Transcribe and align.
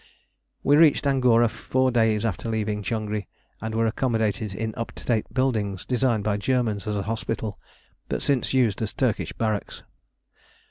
We 0.63 0.77
reached 0.77 1.05
Angora 1.05 1.47
four 1.47 1.91
days 1.91 2.25
after 2.25 2.49
leaving 2.49 2.81
Changri, 2.81 3.27
and 3.61 3.75
were 3.75 3.85
accommodated 3.85 4.51
in 4.55 4.73
up 4.75 4.91
to 4.93 5.05
date 5.05 5.31
buildings, 5.31 5.85
designed 5.85 6.23
by 6.23 6.37
Germans 6.37 6.87
as 6.87 6.95
a 6.95 7.03
hospital, 7.03 7.59
but 8.09 8.23
since 8.23 8.51
used 8.51 8.81
as 8.81 8.93
Turkish 8.93 9.31
barracks. 9.33 9.83